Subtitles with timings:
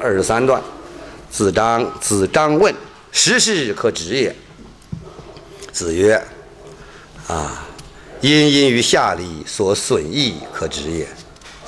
[0.00, 0.62] 二十三段。
[1.30, 2.74] 子张子张问
[3.12, 4.34] ：“时事可知也？”
[5.70, 6.20] 子曰
[7.28, 7.66] ：“啊，
[8.22, 11.04] 殷因于夏礼所损益，可知也；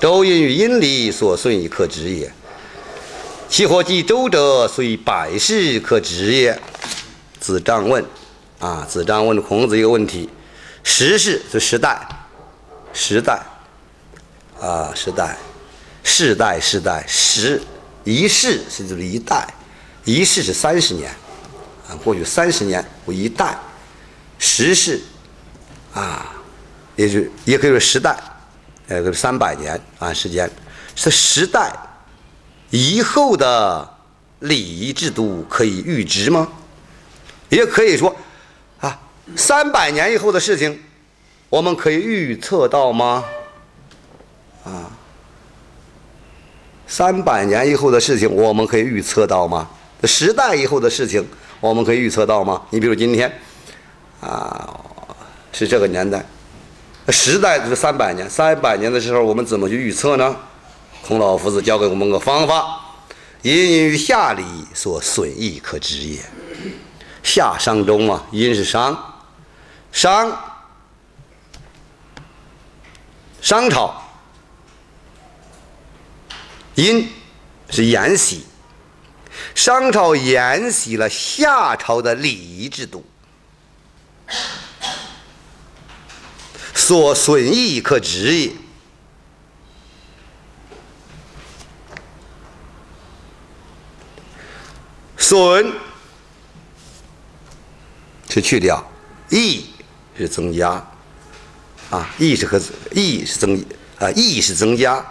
[0.01, 2.33] 周因于殷礼所损益，可知也。
[3.51, 6.59] 其或继周者，虽百世，可知也。”
[7.39, 8.03] 子张问
[8.61, 10.31] ：“啊，子张问孔子一个问题：
[10.83, 12.01] 时事是时代，
[12.95, 13.43] 时代，
[14.59, 15.37] 啊，时代，
[16.03, 17.61] 世代，世代，时。”
[18.05, 19.47] 一世是就是一代，
[20.05, 21.11] 一世是三十年，
[21.89, 23.59] 啊，过去三十年为一代，
[24.39, 25.01] 十世，
[25.93, 26.33] 啊，
[26.97, 28.19] 也就也可以说十代，
[28.89, 30.51] 呃，三百年啊时间，
[30.97, 31.73] 是时代
[32.71, 33.89] 以后的
[34.41, 36.49] 礼仪制度可以预知吗？
[37.51, 38.17] 也可以说，
[38.81, 38.99] 啊，
[39.37, 40.83] 三百年以后的事情，
[41.49, 43.25] 我们可以预测到吗？
[44.65, 44.91] 啊。
[46.91, 49.65] 三百年以后的事情，我们可以预测到吗？
[50.03, 51.25] 时代以后的事情，
[51.61, 52.61] 我们可以预测到吗？
[52.71, 53.33] 你比如今天，
[54.21, 54.69] 啊，
[55.53, 56.27] 是这个年代，
[57.11, 60.35] 时代是三百年，三百年的时候，我们怎么去预测呢？
[61.07, 62.81] 孔老夫子教给我们个方法：
[63.43, 64.43] 因于夏礼
[64.75, 66.19] 所损益可知也。
[67.23, 68.99] 夏商周嘛，殷是商，
[69.93, 70.37] 商，
[73.41, 73.95] 商朝。
[76.81, 77.13] 殷
[77.69, 78.47] 是沿袭，
[79.55, 83.05] 商朝沿袭了夏朝的礼仪制度，
[86.75, 88.53] 所损益可知也。
[95.19, 95.73] 损
[98.31, 98.83] 是去掉，
[99.29, 99.67] 益
[100.17, 100.71] 是增加，
[101.91, 102.59] 啊，益是和
[102.91, 103.63] 益是增
[103.99, 105.05] 啊，益是增加。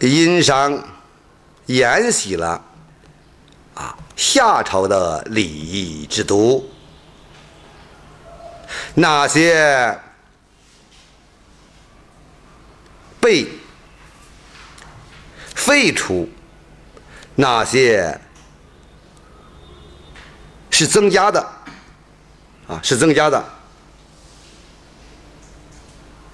[0.00, 0.82] 殷商
[1.66, 2.64] 沿袭了
[3.74, 6.70] 啊夏朝的礼仪制度，
[8.94, 9.98] 那些
[13.20, 13.48] 被
[15.54, 16.28] 废除，
[17.34, 18.20] 那些
[20.70, 21.40] 是增加的
[22.68, 22.80] 啊？
[22.82, 23.44] 是增加的，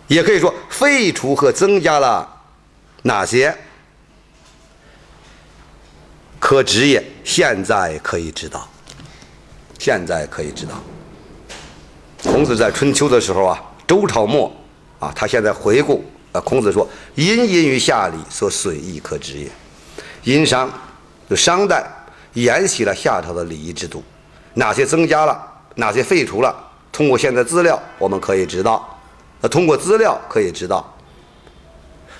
[0.07, 2.34] 也可以说废除和增加了。
[3.07, 3.55] 哪些
[6.39, 7.05] 可知也？
[7.23, 8.67] 现在可以知道，
[9.79, 10.73] 现在可以知道。
[12.23, 14.51] 孔子在春秋的时候啊，周朝末
[14.99, 19.51] 啊，他现在回顾啊，孔子说：“殷殷于夏礼所损益可知也。”
[20.25, 20.71] 殷商
[21.29, 21.87] 就商代
[22.33, 24.03] 沿袭了夏朝的礼仪制度，
[24.55, 26.57] 哪些增加了，哪些废除了？
[26.91, 28.99] 通过现在资料，我们可以知道。
[29.43, 30.94] 那通过资料可以知道。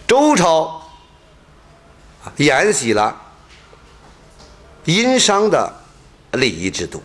[0.07, 0.83] 周朝
[2.37, 3.21] 沿袭了
[4.85, 5.73] 殷商的
[6.33, 7.03] 礼仪制度，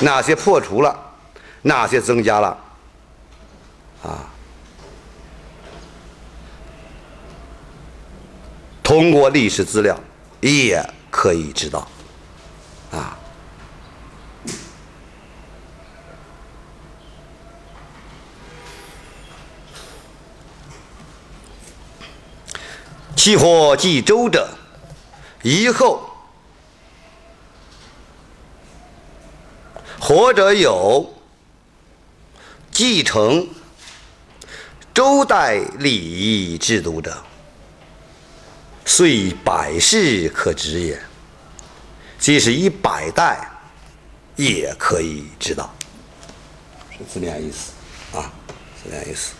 [0.00, 0.98] 哪些破除了，
[1.62, 2.58] 哪些增加了，
[4.02, 4.30] 啊？
[8.82, 9.98] 通过历史资料
[10.40, 11.86] 也可以知道，
[23.26, 24.48] 其或继周者，
[25.42, 26.08] 以后
[29.98, 31.12] 或者有
[32.70, 33.48] 继承
[34.94, 37.20] 周代礼仪制度者，
[38.84, 40.96] 虽百世可知也。
[42.20, 43.50] 即使一百代，
[44.36, 45.74] 也可以知道。
[46.96, 47.72] 是字面意思
[48.16, 48.30] 啊，
[48.80, 49.32] 字面意思。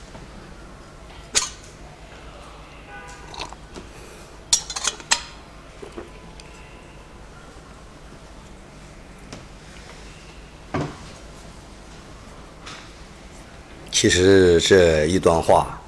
[13.99, 15.81] 其实这一段话，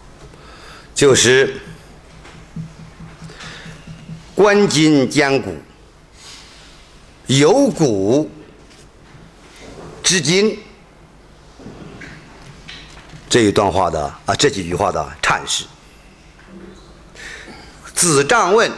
[0.94, 1.60] 就是
[4.34, 5.54] “观今兼古，
[7.26, 8.30] 有古
[10.02, 10.58] 至今”
[13.28, 15.66] 这一段话的啊，这几句话的阐释。
[17.94, 18.72] 子张问：“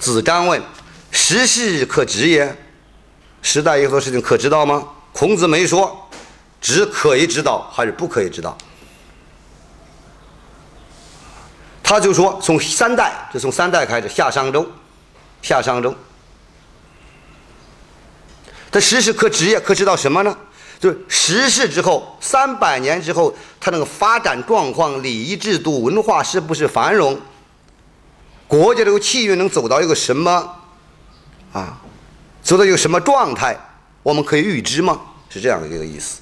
[0.00, 0.62] 子张问，
[1.10, 2.56] 时事可知也？
[3.42, 4.82] 时代以后的事情可知道吗？”
[5.12, 6.03] 孔子没说。
[6.64, 8.56] 只可以知道还是不可以知道？
[11.82, 14.66] 他就说从三代，就从三代开始，夏商周，
[15.42, 15.94] 夏商周。
[18.72, 20.34] 他时事可职业，可知道什么呢？
[20.80, 27.20] 就是时事之后，三百年之后，他那个发展状况、礼仪制度、文化是不是繁荣？
[28.48, 30.56] 国家这个气运能走到一个什么
[31.52, 31.78] 啊，
[32.42, 33.54] 走到一个什么状态，
[34.02, 34.98] 我们可以预知吗？
[35.28, 36.20] 是这样的一个意思。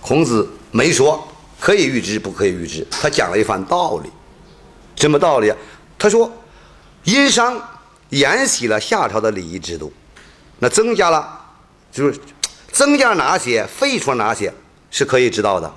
[0.00, 1.26] 孔子没说
[1.58, 4.10] 可以预知，不可以预知，他讲了一番道理。
[4.96, 5.56] 什么道理啊？
[5.98, 6.30] 他说，
[7.04, 7.60] 殷商
[8.10, 9.92] 沿袭了夏朝的礼仪制度，
[10.58, 11.40] 那增加了，
[11.90, 12.20] 就是
[12.70, 14.52] 增加哪些，废除哪些，
[14.90, 15.72] 是可以知道的，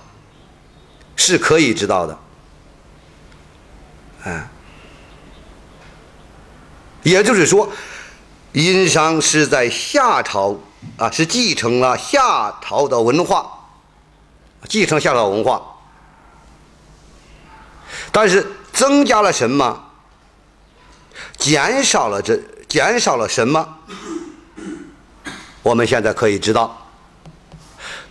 [1.15, 2.19] 是可以知道的。
[4.23, 4.49] 哎，
[7.03, 7.69] 也就是说，
[8.51, 10.57] 殷商是在夏朝
[10.97, 13.62] 啊，是继承了夏朝的文化，
[14.67, 15.61] 继承夏朝文化，
[18.11, 19.83] 但是增加了什么？
[21.37, 23.77] 减少了这，减少了什么？
[25.61, 26.87] 我们现在可以知道，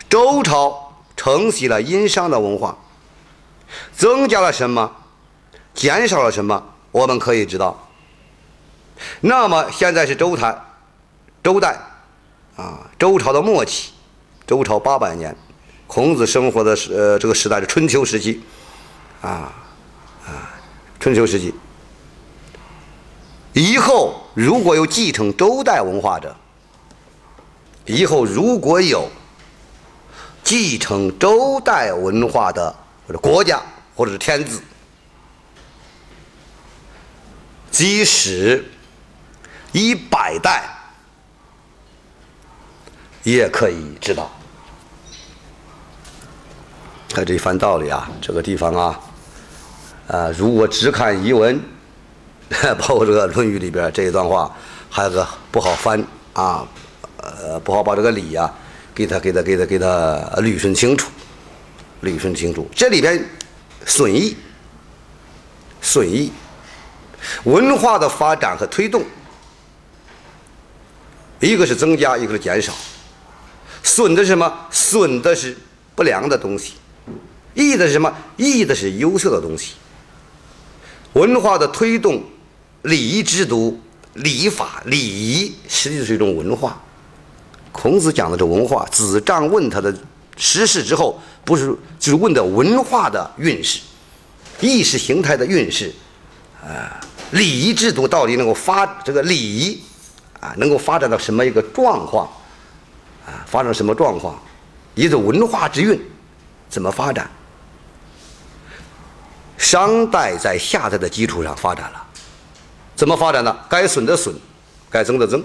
[0.09, 2.77] 周朝承袭了殷商的文化，
[3.97, 4.91] 增加了什么？
[5.75, 6.63] 减少了什么？
[6.91, 7.89] 我们可以知道。
[9.21, 10.63] 那么现在是周代，
[11.43, 11.81] 周代，
[12.57, 13.93] 啊，周朝的末期，
[14.47, 15.37] 周朝八百年，
[15.95, 18.41] 孔子生活的时呃这个时代是春秋时期，
[19.21, 19.53] 啊
[20.25, 20.49] 啊，
[20.99, 21.53] 春秋时期。
[23.53, 26.35] 以后如果有继承周代文化者，
[27.85, 29.07] 以后如果有
[30.43, 32.75] 继承周代文化的
[33.07, 33.61] 或者国家
[33.95, 34.63] 或者是天子，
[37.71, 38.65] 即使
[39.73, 40.71] 一百代
[43.25, 44.33] 也可以知道。
[47.13, 49.01] 看这一番道理啊，这个地方啊，
[50.09, 51.61] 啊，如果只看译文。
[52.79, 54.55] 包括这个《论语》里边这一段话，
[54.91, 55.99] 还有个不好翻
[56.35, 56.63] 啊，
[57.17, 58.53] 呃，不好把这个理啊，
[58.95, 59.87] 给他给他给他给他
[60.37, 61.11] 捋顺清楚，
[62.03, 62.69] 捋顺清楚。
[62.75, 63.27] 这里边
[63.87, 64.37] 损益，
[65.81, 66.31] 损益，
[67.45, 69.03] 文化的发展和推动，
[71.41, 72.71] 一个是增加，一个是减少。
[73.83, 74.53] 损的是什么？
[74.71, 75.57] 损的是
[75.95, 76.75] 不良的东西，
[77.55, 78.13] 益的是什么？
[78.37, 79.75] 益的是优秀的东西。
[81.15, 82.23] 文化的推动。
[82.83, 83.81] 礼仪制度、
[84.15, 86.83] 礼法、礼仪，实际是一种文化。
[87.71, 89.97] 孔子讲的这文化，子张问他的
[90.37, 93.79] 实事之后，不是就是问的文化的运势、
[94.61, 95.95] 意识形态的运势，
[96.61, 96.99] 啊，
[97.31, 99.81] 礼仪制度到底能够发这个礼仪
[100.41, 102.29] 啊，能够发展到什么一个状况
[103.25, 103.47] 啊？
[103.47, 104.37] 发生什么状况？
[104.97, 105.97] 一个文化之运
[106.69, 107.31] 怎么发展？
[109.73, 112.07] 商代在夏代的基础上发展了。
[112.95, 113.57] 怎么发展的？
[113.71, 114.35] 该损的损，
[114.91, 115.43] 该增的增。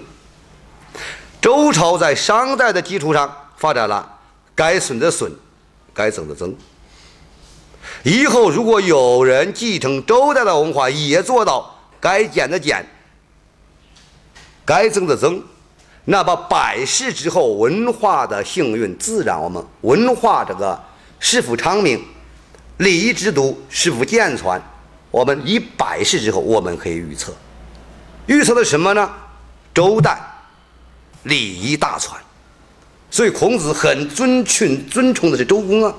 [1.40, 4.18] 周朝在商代的基础上发展了，
[4.54, 5.32] 该损的损，
[5.94, 6.54] 该增的增。
[8.04, 12.86] 以后如果有人继承周代的文化，也做到该减的减，
[14.66, 15.42] 该增的增，
[16.04, 20.78] 那么百世之后文化的幸运，自然我们文化这个
[21.18, 22.04] 是否昌明，
[22.78, 24.62] 礼仪制度是否健全，
[25.12, 27.34] 我们一百世之后我们可以预测。
[28.28, 29.10] 预测的什么呢？
[29.74, 30.20] 周代
[31.24, 32.12] 礼仪大全，
[33.10, 35.94] 所以孔子很尊敬、尊崇的是周公啊。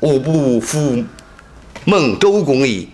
[0.00, 1.04] 吾不复
[1.84, 2.88] 孟周公矣。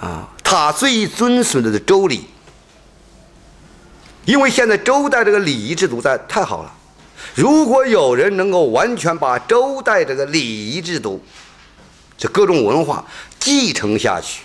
[0.00, 2.24] 啊，他最遵循的是周礼，
[4.24, 6.74] 因为现在周代这个礼仪制度在太好了。
[7.34, 11.22] 如果有人能够完全把周代这个礼仪制度，
[12.18, 13.04] 这各种文化
[13.38, 14.42] 继承下去。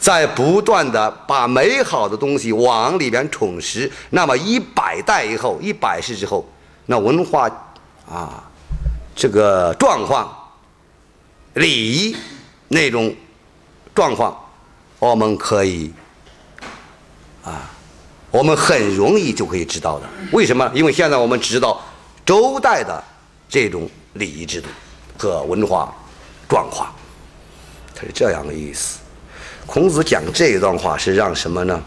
[0.00, 6.46] 在不断的把美好的东西往里边充实，那么一百代以后，一百世之后，
[6.86, 7.48] 那文化
[8.06, 8.44] 啊，
[9.14, 10.30] 这个状况、
[11.54, 12.16] 礼仪
[12.68, 13.14] 那种
[13.94, 14.36] 状况，
[14.98, 15.90] 我们可以
[17.42, 17.70] 啊，
[18.34, 20.08] 我们很容易就可以知道的。
[20.32, 20.68] 为什么？
[20.74, 21.80] 因为现在我们知道
[22.26, 23.00] 周代的
[23.48, 24.66] 这种礼仪制度
[25.16, 25.94] 和文化
[26.48, 26.92] 状况，
[27.94, 28.98] 它是这样的意思。
[29.66, 31.80] 孔子讲这一段话是让什么呢？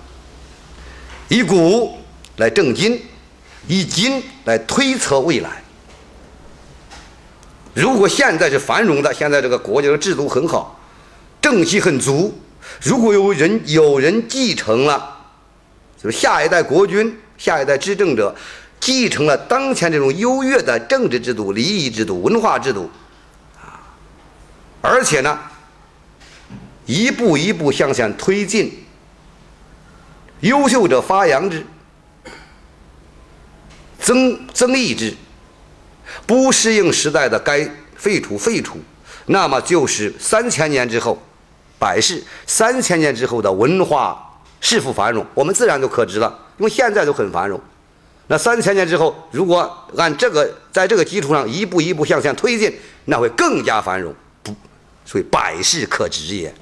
[1.28, 1.98] 以古
[2.38, 3.04] 来正今，
[3.68, 5.62] 以今来推测未来。
[7.74, 10.80] 如果现在是繁荣的，现在这个国家的制度很好，
[11.42, 12.34] 正气很足。
[12.82, 15.17] 如果有人有人继承了，
[16.02, 18.36] 就是下一代国君、下一代执政者
[18.80, 22.90] 继承了当前这种优越的政治制度、礼仪制度、文化制度，
[23.60, 23.80] 啊，
[24.82, 25.40] 而且呢。
[26.90, 28.86] 一步一步向前推进，
[30.40, 31.66] 优秀者发扬之，
[34.00, 35.14] 增增益之，
[36.26, 38.80] 不适应时代的该废除废除，
[39.26, 41.22] 那么就是三千年之后，
[41.78, 44.27] 百世三千年之后的文化
[44.62, 47.60] 是否繁荣，我们自然就可知了，因为现在都很繁荣。
[48.28, 54.54] 那三千年之后，如果按这个在这个基础上一步一步向前推进，那会更加繁荣，不，
[55.06, 56.54] 所以百世可知也，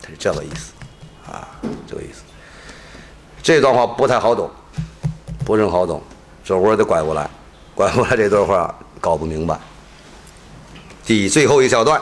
[0.00, 0.72] 它是这个意思，
[1.30, 1.48] 啊，
[1.86, 2.22] 这个意思。
[3.42, 4.50] 这段话不太好懂，
[5.44, 6.02] 不是很好懂，
[6.42, 7.28] 这我得拐过来，
[7.74, 9.58] 拐过来这段话搞不明白。
[11.04, 12.00] 第最后一小段，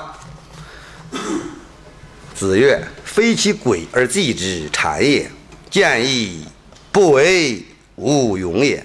[2.35, 5.29] 子曰：“非其鬼而祭之，谄也；
[5.71, 6.47] 见义
[6.91, 7.65] 不为。”
[7.97, 8.85] 无勇也，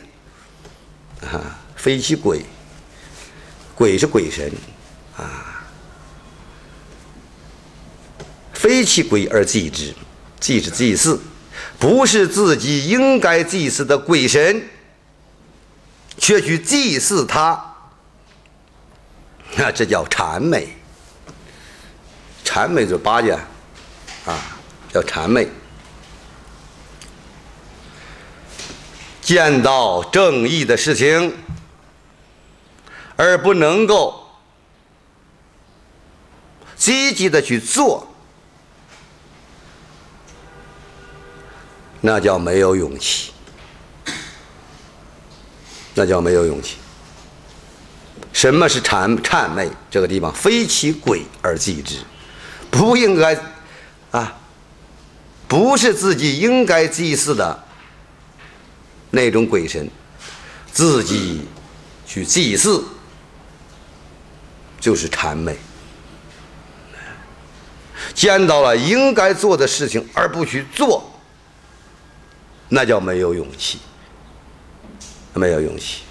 [1.23, 2.45] 啊，非其鬼，
[3.73, 4.51] 鬼是鬼神，
[5.17, 5.65] 啊，
[8.53, 9.95] 非其鬼而祭之，
[10.39, 11.19] 祭是祭祀，
[11.79, 14.61] 不是自己应该祭祀的鬼神，
[16.19, 17.59] 却去祭祀他，
[19.55, 20.67] 那这叫谄媚，
[22.59, 23.31] 谄媚就是巴结，
[24.25, 24.57] 啊，
[24.91, 25.47] 叫谄媚。
[29.21, 31.33] 见到正义的事情，
[33.15, 34.25] 而不能够
[36.75, 38.05] 积极的去做，
[42.01, 43.31] 那叫没有勇气，
[45.93, 46.75] 那叫没有勇气。
[48.33, 49.69] 什么是谄谄媚？
[49.91, 51.97] 这个地方非其鬼而祭之，
[52.69, 53.37] 不应该
[54.11, 54.37] 啊，
[55.47, 57.63] 不是自己应该祭祀的。
[59.11, 59.89] 那种鬼神，
[60.71, 61.41] 自己
[62.05, 62.85] 去祭祀，
[64.79, 65.55] 就是谄媚；
[68.13, 71.11] 见到了应该做的事情而不去做，
[72.67, 73.79] 那叫没有勇气，
[75.33, 76.03] 没有勇气。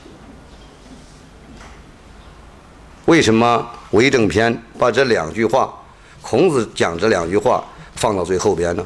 [3.05, 5.73] 为什么《为政篇》把这两句话，
[6.29, 7.65] 孔子讲这两句话
[7.97, 8.85] 放到最后边呢？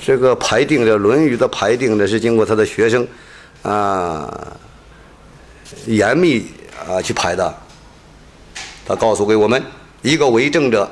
[0.00, 3.04] 这个排定的《论语》的排定呢，是经过他的学生
[3.62, 4.56] 啊
[5.86, 6.46] 严密
[6.88, 7.52] 啊去排的。
[8.86, 9.60] 他告诉给我们，
[10.02, 10.88] 一个为政者，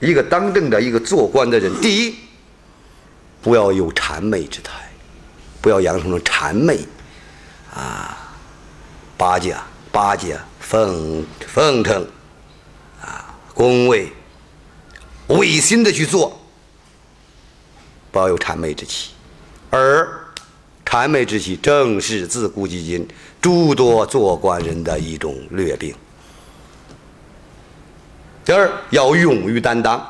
[0.00, 2.14] 一个当政的，一个做官的人，第一，
[3.42, 4.72] 不要有谄媚之态，
[5.60, 6.78] 不要养成了谄媚
[7.74, 8.16] 啊
[9.18, 9.54] 巴结
[9.92, 12.06] 巴结奉奉承
[13.58, 14.12] 恭维，
[15.26, 16.40] 违心的去做。
[18.12, 19.10] 抱有谄媚之气，
[19.68, 20.08] 而
[20.86, 23.04] 谄媚之气正是自古至今
[23.40, 25.92] 诸多做官人的一种劣病。
[28.44, 30.08] 第二，要勇于担当，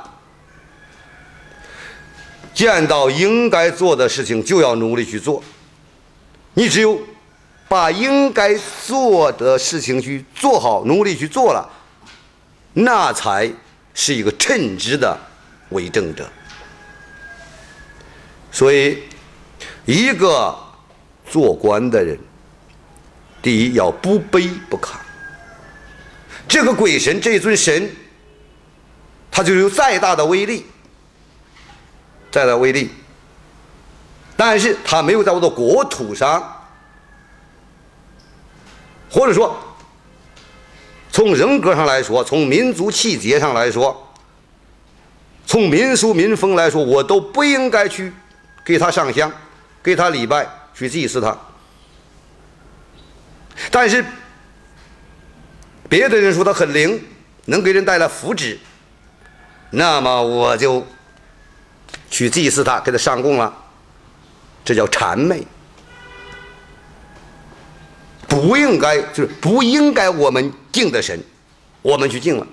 [2.53, 5.43] 见到应该做的事情就要努力去做。
[6.53, 7.01] 你只有
[7.67, 11.67] 把应该做的事情去做好，努力去做了，
[12.81, 13.51] 那才
[13.93, 15.19] 是一个称职的
[15.71, 16.29] 为政者。
[18.53, 19.03] 所以，
[19.85, 20.57] 一个
[21.29, 22.17] 做官的人，
[23.43, 24.93] 第一要不卑不亢。
[26.47, 27.91] 这个鬼神，这尊神，
[29.31, 30.65] 他就有再大的威力，
[32.31, 32.91] 再大威力，
[34.37, 36.67] 但是他没有在我的国土上，
[39.11, 39.59] 或者说，
[41.19, 44.09] 从人格上来说，从民族气节上来说，
[45.45, 48.13] 从民俗民风来说，我都不应该去。
[48.65, 49.33] 给他上香，
[49.83, 51.37] 给他礼拜，去祭祀他。
[53.69, 54.05] 但是
[55.89, 57.05] 别的人说他很灵，
[57.47, 58.57] 能给人带来福祉，
[59.71, 60.87] 那么我就
[62.09, 63.53] 去祭祀他，给他上供了。
[64.65, 65.45] 这叫谄媚，
[68.29, 71.19] 不应该就是不应该我们敬的神，
[71.83, 72.47] 我们去敬了。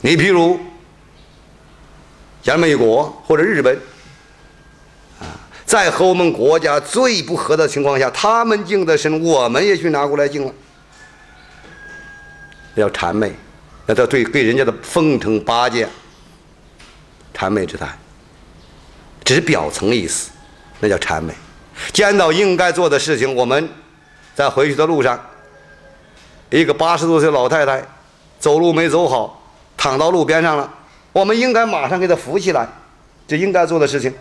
[0.00, 0.58] 你比如。
[2.42, 3.78] 像美国或者日本，
[5.20, 5.28] 啊，
[5.66, 10.54] 在和我们国家最不和的情况下，他们敬的神，我们也去拿过来敬了，
[12.76, 13.30] 要谄媚，
[13.84, 15.86] 那叫对给人家的奉承巴结，
[17.36, 17.94] 谄媚之态，
[19.22, 20.30] 只是表层意思，
[20.80, 21.34] 那叫谄媚。
[21.92, 23.68] 见到应该做的事情，我们
[24.34, 25.18] 在回去的路上，
[26.50, 27.82] 一个八十多岁老太太
[28.38, 29.42] 走路没走好，
[29.76, 30.72] 躺到路边上了。
[31.12, 32.68] 我们应该马上给她扶起来，
[33.26, 34.12] 这应该做的事情。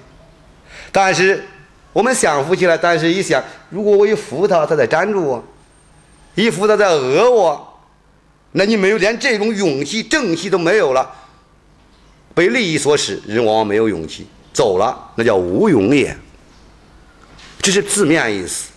[0.92, 1.46] 但是
[1.94, 5.44] 我们想扶起来，但是一想，如果我一扶她，她再粘住我；
[6.36, 7.80] 一扶她再讹我，
[8.54, 11.16] 那你没有连这种勇气、正气都没有了。
[12.34, 16.16] 被利益所使，人往往没有勇气走了，那叫无勇也。
[17.62, 18.70] 这是字面意思。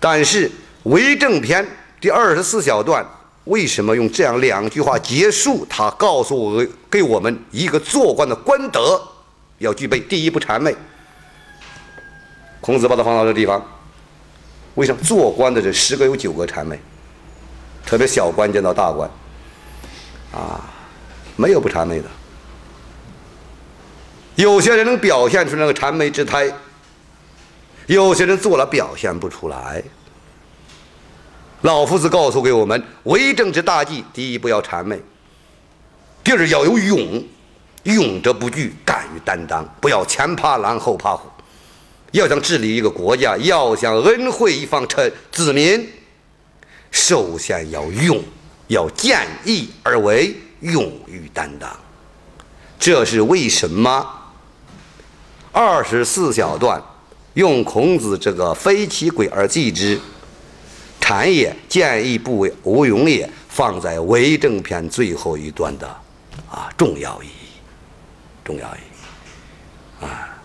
[0.00, 0.50] 但是
[0.84, 1.66] 为政篇
[2.00, 3.06] 第二十四小段
[3.44, 5.66] 为什么用这样两句话结束？
[5.68, 9.00] 他告诉我，给我们一个做官的官德
[9.58, 10.74] 要具备：第一，不谄媚。
[12.60, 13.64] 孔子把它放到这地方，
[14.76, 15.02] 为什么？
[15.02, 16.80] 做官的人十个有九个谄媚？
[17.84, 19.10] 特别小官见到大官，
[20.32, 20.70] 啊，
[21.34, 22.04] 没有不谄媚的。
[24.36, 26.46] 有些人能表现出那个谄媚之态，
[27.94, 29.82] 有些人做了表现不出来。
[31.62, 34.96] 老夫子告诉给我们，为政之大忌：第一，不要谄媚；
[36.24, 37.24] 第二，要有勇，
[37.84, 41.28] 勇者不惧，敢于担当，不要前怕狼后怕虎。
[42.10, 45.88] 要想治理一个国家，要想恩惠一方臣子民，
[46.90, 48.22] 首先要勇，
[48.66, 51.70] 要见义而为，勇于担当。
[52.78, 54.04] 这是为什么？
[55.52, 56.82] 二十四小段
[57.34, 59.98] 用孔子这个“非其鬼而祭之，
[61.00, 65.86] 谄也；见义不为，无勇也”，放在为政篇最后一段的
[66.50, 67.48] 啊重要意义，
[68.44, 70.38] 重要意义啊，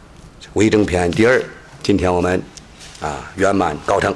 [0.53, 1.43] 为政篇第二。
[1.83, 2.41] 今天我们
[3.01, 4.13] 啊圆满告成。